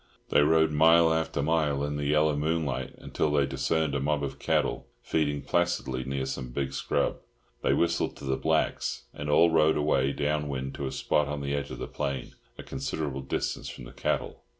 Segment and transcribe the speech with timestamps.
[0.29, 4.39] They rode mile after mile in the yellow moonlight, until they discerned a mob of
[4.39, 7.17] cattle feeding placidly near some big scrub.
[7.61, 11.41] They whistled to the blacks, and all rode away down wind to a spot on
[11.41, 14.41] the edge of the plain, a considerable distance from the cattle.